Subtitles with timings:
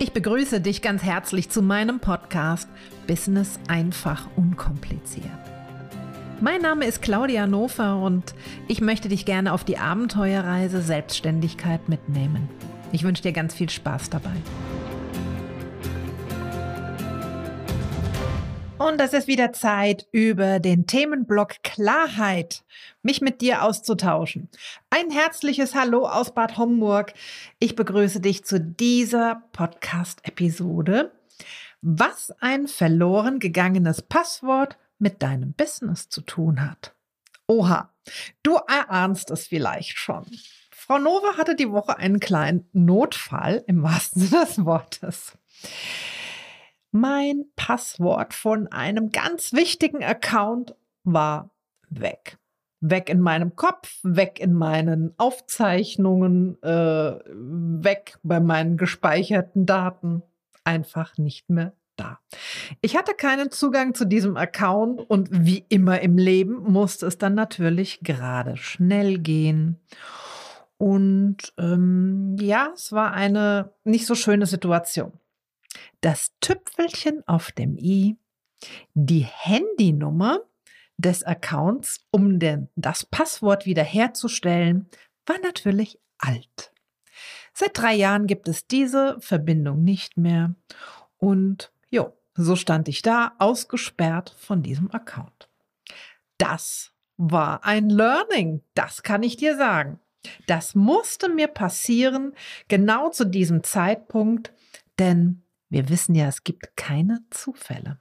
[0.00, 2.68] Ich begrüße dich ganz herzlich zu meinem Podcast
[3.08, 5.24] Business einfach unkompliziert.
[6.40, 8.32] Mein Name ist Claudia Nofer und
[8.68, 12.48] ich möchte dich gerne auf die Abenteuerreise Selbstständigkeit mitnehmen.
[12.92, 14.36] Ich wünsche dir ganz viel Spaß dabei.
[18.78, 22.62] Und es ist wieder Zeit, über den Themenblock Klarheit
[23.02, 24.48] mich mit dir auszutauschen.
[24.88, 27.12] Ein herzliches Hallo aus Bad Homburg.
[27.58, 31.10] Ich begrüße dich zu dieser Podcast-Episode.
[31.80, 36.94] Was ein verloren gegangenes Passwort mit deinem Business zu tun hat.
[37.48, 37.92] Oha,
[38.44, 40.24] du erahnst es vielleicht schon.
[40.70, 45.36] Frau Nova hatte die Woche einen kleinen Notfall im wahrsten Sinne des Wortes.
[46.90, 50.74] Mein Passwort von einem ganz wichtigen Account
[51.04, 51.50] war
[51.90, 52.38] weg.
[52.80, 60.22] Weg in meinem Kopf, weg in meinen Aufzeichnungen, äh, weg bei meinen gespeicherten Daten.
[60.64, 62.20] Einfach nicht mehr da.
[62.80, 67.34] Ich hatte keinen Zugang zu diesem Account und wie immer im Leben musste es dann
[67.34, 69.80] natürlich gerade schnell gehen.
[70.78, 75.12] Und ähm, ja, es war eine nicht so schöne Situation.
[76.00, 78.16] Das Tüpfelchen auf dem i,
[78.94, 80.40] die Handynummer
[80.96, 84.88] des Accounts, um den, das Passwort wiederherzustellen,
[85.26, 86.72] war natürlich alt.
[87.54, 90.54] Seit drei Jahren gibt es diese Verbindung nicht mehr
[91.16, 95.48] und jo, so stand ich da, ausgesperrt von diesem Account.
[96.38, 99.98] Das war ein Learning, das kann ich dir sagen.
[100.46, 102.34] Das musste mir passieren,
[102.68, 104.52] genau zu diesem Zeitpunkt,
[104.98, 107.98] denn wir wissen ja, es gibt keine Zufälle.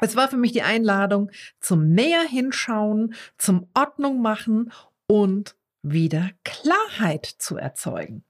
[0.00, 4.72] Es war für mich die Einladung zum näher hinschauen, zum Ordnung machen
[5.06, 8.24] und wieder Klarheit zu erzeugen.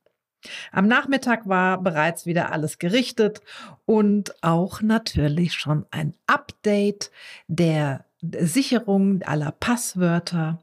[0.72, 3.41] Am Nachmittag war bereits wieder alles gerichtet
[3.84, 7.10] und auch natürlich schon ein Update
[7.48, 10.62] der Sicherung aller Passwörter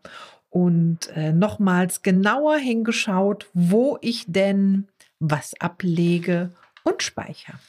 [0.50, 4.88] und äh, nochmals genauer hingeschaut, wo ich denn
[5.20, 6.52] was ablege
[6.84, 7.60] und speichere.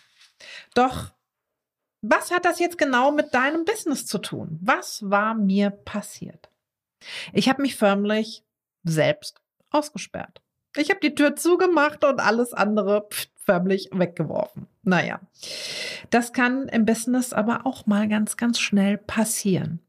[0.75, 1.13] Doch
[2.03, 4.59] was hat das jetzt genau mit deinem Business zu tun?
[4.63, 6.51] Was war mir passiert?
[7.33, 8.45] Ich habe mich förmlich
[8.85, 9.41] selbst
[9.71, 10.41] ausgesperrt.
[10.77, 13.09] Ich habe die Tür zugemacht und alles andere
[13.45, 14.67] förmlich weggeworfen.
[14.83, 15.21] Naja,
[16.11, 19.81] das kann im Business aber auch mal ganz, ganz schnell passieren.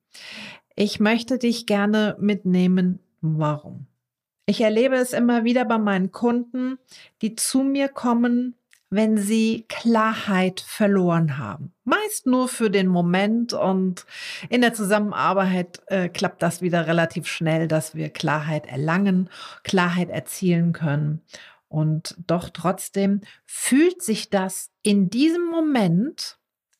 [0.76, 3.88] Ich möchte dich gerne mitnehmen, warum.
[4.46, 6.80] Ich erlebe es immer wieder bei meinen Kunden,
[7.22, 8.56] die zu mir kommen
[8.90, 11.74] wenn sie Klarheit verloren haben.
[11.84, 14.06] Meist nur für den Moment und
[14.50, 19.30] in der Zusammenarbeit äh, klappt das wieder relativ schnell, dass wir Klarheit erlangen,
[19.64, 21.22] Klarheit erzielen können.
[21.68, 26.38] Und doch trotzdem fühlt sich das in diesem Moment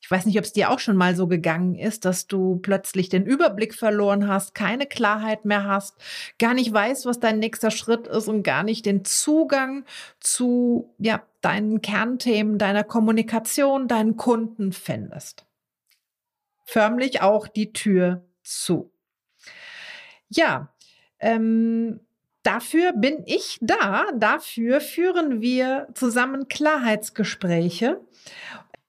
[0.08, 3.10] ich weiß nicht, ob es dir auch schon mal so gegangen ist, dass du plötzlich
[3.10, 5.96] den Überblick verloren hast, keine Klarheit mehr hast,
[6.38, 9.84] gar nicht weißt, was dein nächster Schritt ist und gar nicht den Zugang
[10.18, 15.46] zu ja, deinen Kernthemen, deiner Kommunikation, deinen Kunden findest.
[16.66, 18.92] Förmlich auch die Tür zu.
[20.28, 20.74] Ja,
[21.18, 22.00] ähm,
[22.42, 24.12] dafür bin ich da.
[24.14, 27.98] Dafür führen wir zusammen Klarheitsgespräche.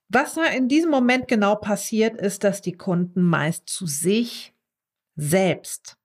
[0.10, 4.54] Was in diesem Moment genau passiert, ist, dass die Kunden meist zu sich
[5.16, 5.98] selbst,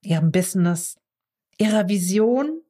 [0.00, 0.96] ihrem Business,
[1.58, 2.62] ihrer Vision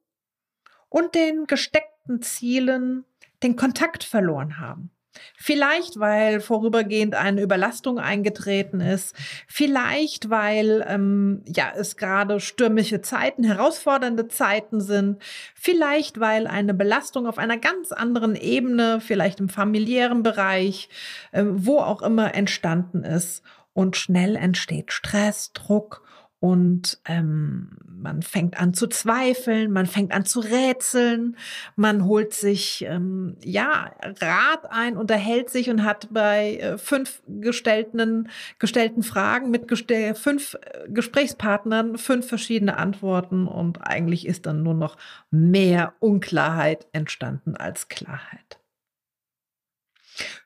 [0.89, 3.05] und den gesteckten Zielen
[3.43, 4.91] den Kontakt verloren haben.
[5.35, 9.15] Vielleicht, weil vorübergehend eine Überlastung eingetreten ist.
[9.47, 15.21] Vielleicht, weil ähm, ja es gerade stürmische Zeiten, herausfordernde Zeiten sind.
[15.53, 20.89] Vielleicht, weil eine Belastung auf einer ganz anderen Ebene, vielleicht im familiären Bereich,
[21.31, 23.43] äh, wo auch immer entstanden ist.
[23.73, 26.03] Und schnell entsteht Stress, Druck
[26.41, 31.37] und ähm, man fängt an zu zweifeln, man fängt an zu rätseln,
[31.75, 38.27] man holt sich ähm, ja Rat ein, unterhält sich und hat bei äh, fünf gestellten
[38.57, 44.73] gestellten Fragen mit gestell fünf äh, Gesprächspartnern fünf verschiedene Antworten und eigentlich ist dann nur
[44.73, 44.97] noch
[45.29, 48.60] mehr Unklarheit entstanden als Klarheit.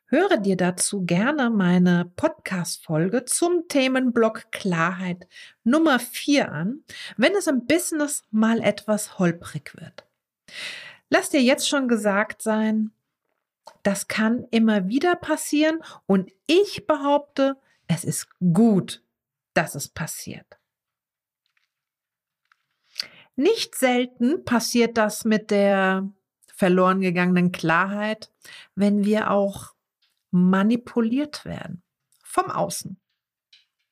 [0.07, 5.27] Höre dir dazu gerne meine Podcast-Folge zum Themenblock Klarheit
[5.63, 6.83] Nummer 4 an,
[7.17, 10.05] wenn es im Business mal etwas holprig wird.
[11.09, 12.91] Lass dir jetzt schon gesagt sein,
[13.83, 17.57] das kann immer wieder passieren und ich behaupte,
[17.87, 19.03] es ist gut,
[19.53, 20.57] dass es passiert.
[23.35, 26.09] Nicht selten passiert das mit der
[26.55, 28.31] verloren gegangenen Klarheit,
[28.75, 29.73] wenn wir auch
[30.31, 31.83] manipuliert werden
[32.23, 32.99] vom Außen.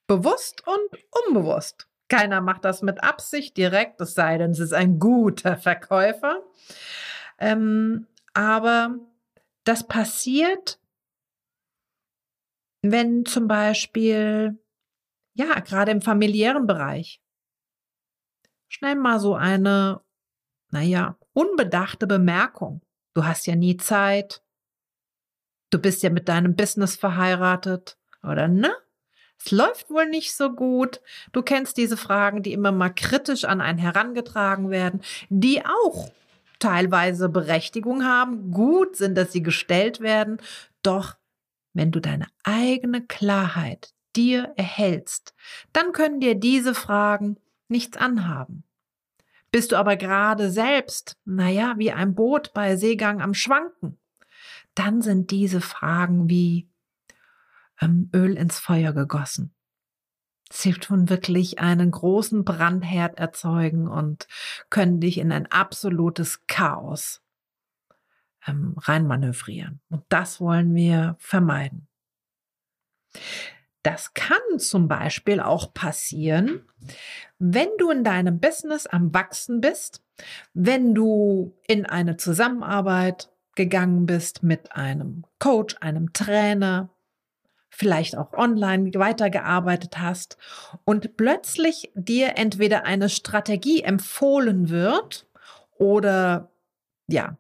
[0.08, 1.88] Bewusst und unbewusst.
[2.10, 6.44] Keiner macht das mit Absicht direkt, es sei denn, es ist ein guter Verkäufer.
[7.40, 9.00] Ähm, aber
[9.64, 10.80] das passiert,
[12.82, 14.60] wenn zum Beispiel,
[15.34, 17.22] ja, gerade im familiären Bereich,
[18.68, 20.02] schnell mal so eine,
[20.70, 22.82] naja, unbedachte Bemerkung.
[23.14, 24.42] Du hast ja nie Zeit.
[25.70, 28.74] Du bist ja mit deinem Business verheiratet, oder ne?
[29.44, 31.02] Es läuft wohl nicht so gut.
[31.34, 36.12] Du kennst diese Fragen, die immer mal kritisch an einen herangetragen werden, die auch
[36.60, 40.38] teilweise Berechtigung haben, gut sind, dass sie gestellt werden.
[40.82, 41.18] Doch
[41.74, 45.34] wenn du deine eigene Klarheit dir erhältst,
[45.74, 47.38] dann können dir diese Fragen
[47.68, 48.64] nichts anhaben.
[49.54, 54.00] Bist du aber gerade selbst, naja, wie ein Boot bei Seegang am Schwanken,
[54.74, 56.72] dann sind diese Fragen wie
[57.80, 59.54] ähm, Öl ins Feuer gegossen.
[60.52, 64.28] Sie tun wirklich einen großen Brandherd erzeugen und
[64.72, 67.22] können dich in ein absolutes Chaos
[68.48, 69.82] ähm, reinmanövrieren.
[69.92, 71.88] Und das wollen wir vermeiden.
[73.84, 76.66] Das kann zum Beispiel auch passieren,
[77.38, 80.02] wenn du in deinem Business am Wachsen bist,
[80.54, 86.90] wenn du in eine Zusammenarbeit gegangen bist mit einem Coach, einem Trainer,
[87.70, 90.38] vielleicht auch online weitergearbeitet hast
[90.86, 95.28] und plötzlich dir entweder eine Strategie empfohlen wird
[95.78, 96.52] oder
[97.08, 97.38] ja,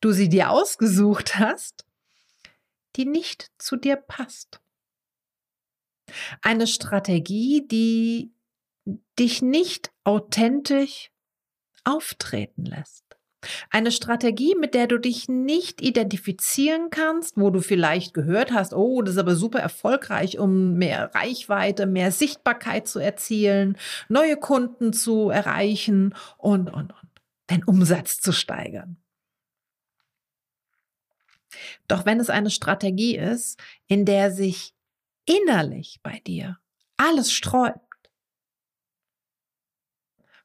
[0.00, 1.84] du sie dir ausgesucht hast,
[2.96, 4.60] die nicht zu dir passt.
[6.42, 8.32] Eine Strategie, die
[9.18, 11.10] dich nicht authentisch
[11.84, 13.04] auftreten lässt.
[13.70, 19.00] Eine Strategie, mit der du dich nicht identifizieren kannst, wo du vielleicht gehört hast, oh,
[19.00, 23.76] das ist aber super erfolgreich, um mehr Reichweite, mehr Sichtbarkeit zu erzielen,
[24.08, 27.08] neue Kunden zu erreichen und, und, und,
[27.48, 28.96] den Umsatz zu steigern.
[31.86, 34.74] Doch wenn es eine Strategie ist, in der sich
[35.28, 36.58] innerlich bei dir
[36.96, 37.88] alles sträubt,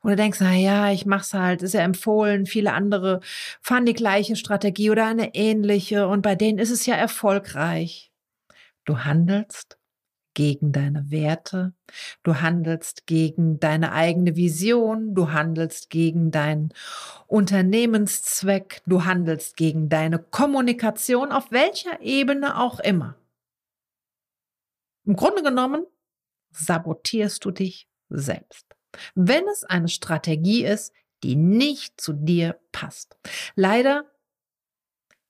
[0.02, 3.22] und du denkst, na ja, ich mach's halt, ist ja empfohlen, viele andere
[3.62, 8.12] fahren die gleiche Strategie oder eine ähnliche und bei denen ist es ja erfolgreich.
[8.86, 9.78] Du handelst
[10.34, 11.74] gegen deine Werte,
[12.24, 16.74] du handelst gegen deine eigene Vision, du handelst gegen deinen
[17.28, 23.16] Unternehmenszweck, du handelst gegen deine Kommunikation auf welcher Ebene auch immer.
[25.06, 25.86] Im Grunde genommen
[26.52, 28.68] sabotierst du dich selbst.
[29.16, 33.18] Wenn es eine Strategie ist, die nicht zu dir passt.
[33.56, 34.06] Leider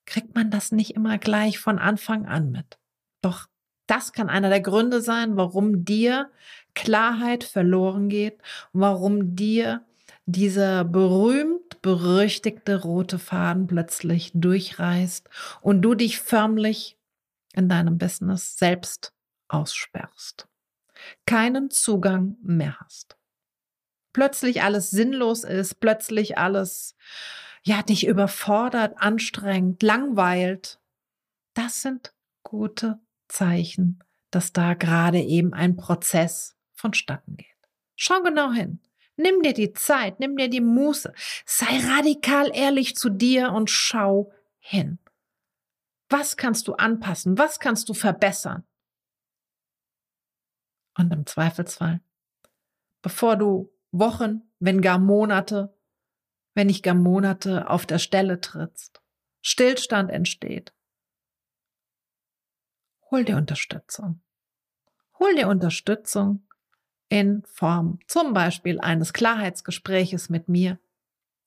[0.06, 2.78] kriegt man das nicht immer gleich von Anfang an mit.
[3.22, 3.48] Doch
[3.88, 6.32] das kann einer der Gründe sein, warum dir
[6.74, 8.42] Klarheit verloren geht,
[8.72, 9.86] warum dir
[10.26, 15.30] dieser berühmt berüchtigte rote Faden plötzlich durchreißt
[15.62, 16.98] und du dich förmlich
[17.54, 19.13] in deinem Business selbst
[19.54, 20.48] aussperrst,
[21.26, 23.18] keinen Zugang mehr hast.
[24.14, 26.96] Plötzlich alles sinnlos ist, plötzlich alles
[27.64, 30.80] ja dich überfordert, anstrengt, langweilt.
[31.54, 32.14] Das sind
[32.44, 37.48] gute Zeichen, dass da gerade eben ein Prozess vonstatten geht.
[37.96, 38.80] Schau genau hin.
[39.16, 41.14] Nimm dir die Zeit, nimm dir die Muße.
[41.46, 45.00] Sei radikal ehrlich zu dir und schau hin.
[46.10, 47.38] Was kannst du anpassen?
[47.38, 48.64] Was kannst du verbessern?
[50.96, 52.02] Und im Zweifelsfall,
[53.02, 55.76] bevor du Wochen, wenn gar Monate,
[56.54, 59.02] wenn nicht gar Monate auf der Stelle trittst,
[59.42, 60.74] Stillstand entsteht,
[63.12, 64.22] hol dir Unterstützung.
[65.20, 66.48] Hol dir Unterstützung
[67.10, 70.80] in Form zum Beispiel eines Klarheitsgespräches mit mir.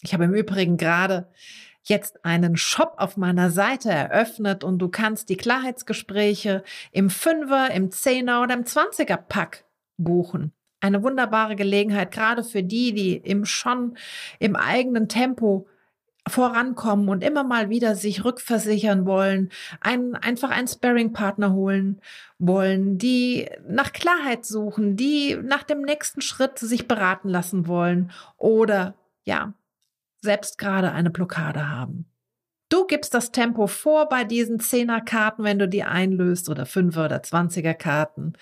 [0.01, 1.29] Ich habe im Übrigen gerade
[1.89, 6.63] jetzt einen Shop auf meiner Seite eröffnet und du kannst die Klarheitsgespräche
[6.93, 9.65] im Fünfer, im Zehner oder im Zwanziger Pack
[9.97, 10.53] buchen.
[10.81, 13.97] Eine wunderbare Gelegenheit, gerade für die, die im schon
[14.39, 15.67] im eigenen Tempo
[16.29, 19.51] vorankommen und immer mal wieder sich rückversichern wollen,
[19.81, 22.01] einen, einfach einen Sparring-Partner holen
[22.39, 28.95] wollen, die nach Klarheit suchen, die nach dem nächsten Schritt sich beraten lassen wollen oder
[29.25, 29.55] ja,
[30.21, 32.11] selbst gerade eine Blockade haben.
[32.69, 37.23] Du gibst das Tempo vor bei diesen Zehner-Karten, wenn du die einlöst oder Fünfer- oder
[37.23, 38.33] Zwanziger-Karten.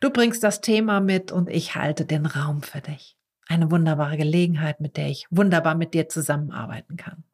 [0.00, 3.18] Du bringst das Thema mit und ich halte den Raum für dich.
[3.46, 7.24] Eine wunderbare Gelegenheit, mit der ich wunderbar mit dir zusammenarbeiten kann.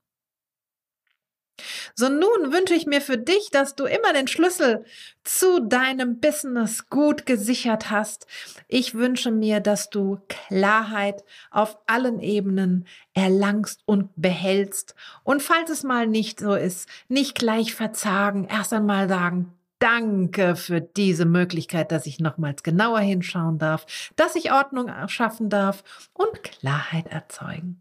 [1.95, 4.85] So nun wünsche ich mir für dich, dass du immer den Schlüssel
[5.25, 8.27] zu deinem Business gut gesichert hast.
[8.69, 14.95] Ich wünsche mir, dass du Klarheit auf allen Ebenen erlangst und behältst.
[15.25, 20.83] Und falls es mal nicht so ist, nicht gleich verzagen, erst einmal sagen, Danke für
[20.83, 27.07] diese Möglichkeit, dass ich nochmals genauer hinschauen darf, dass ich Ordnung schaffen darf und Klarheit
[27.07, 27.81] erzeugen.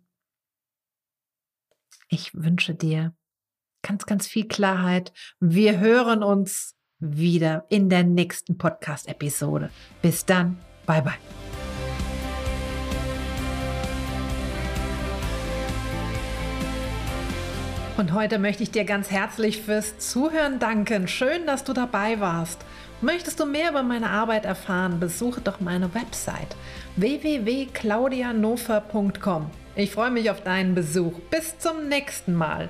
[2.08, 3.14] Ich wünsche dir
[3.82, 5.12] ganz, ganz viel Klarheit.
[5.40, 9.70] Wir hören uns wieder in der nächsten Podcast-Episode.
[10.02, 10.58] Bis dann.
[10.86, 11.14] Bye, bye.
[17.98, 21.10] Und heute möchte ich dir ganz herzlich fürs Zuhören danken.
[21.10, 22.64] Schön, dass du dabei warst.
[23.02, 26.56] Möchtest du mehr über meine Arbeit erfahren, besuche doch meine Website
[26.96, 29.52] www.claudianofer.com.
[29.76, 31.20] Ich freue mich auf deinen Besuch.
[31.30, 32.70] Bis zum nächsten Mal.